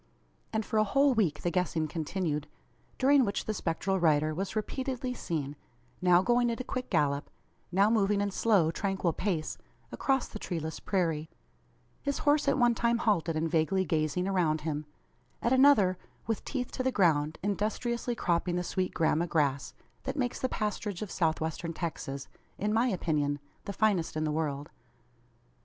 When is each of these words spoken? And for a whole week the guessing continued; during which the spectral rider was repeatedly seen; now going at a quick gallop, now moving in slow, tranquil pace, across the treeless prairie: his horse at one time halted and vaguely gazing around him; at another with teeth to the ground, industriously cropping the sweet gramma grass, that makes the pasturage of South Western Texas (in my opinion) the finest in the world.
And 0.51 0.65
for 0.65 0.79
a 0.79 0.83
whole 0.83 1.13
week 1.13 1.43
the 1.43 1.51
guessing 1.51 1.87
continued; 1.87 2.47
during 2.97 3.23
which 3.23 3.45
the 3.45 3.53
spectral 3.53 3.99
rider 3.99 4.33
was 4.33 4.55
repeatedly 4.55 5.13
seen; 5.13 5.55
now 6.01 6.23
going 6.23 6.49
at 6.49 6.59
a 6.59 6.63
quick 6.63 6.89
gallop, 6.89 7.29
now 7.71 7.87
moving 7.91 8.19
in 8.19 8.31
slow, 8.31 8.71
tranquil 8.71 9.13
pace, 9.13 9.59
across 9.91 10.27
the 10.27 10.39
treeless 10.39 10.79
prairie: 10.79 11.29
his 12.01 12.17
horse 12.17 12.47
at 12.47 12.57
one 12.57 12.73
time 12.73 12.97
halted 12.97 13.35
and 13.35 13.51
vaguely 13.51 13.85
gazing 13.85 14.27
around 14.27 14.61
him; 14.61 14.87
at 15.39 15.53
another 15.53 15.99
with 16.25 16.43
teeth 16.43 16.71
to 16.71 16.81
the 16.81 16.91
ground, 16.91 17.37
industriously 17.43 18.15
cropping 18.15 18.55
the 18.55 18.63
sweet 18.63 18.95
gramma 18.95 19.27
grass, 19.27 19.75
that 20.05 20.17
makes 20.17 20.39
the 20.39 20.49
pasturage 20.49 21.03
of 21.03 21.11
South 21.11 21.39
Western 21.39 21.73
Texas 21.73 22.27
(in 22.57 22.73
my 22.73 22.87
opinion) 22.87 23.37
the 23.65 23.71
finest 23.71 24.17
in 24.17 24.23
the 24.23 24.31
world. 24.31 24.71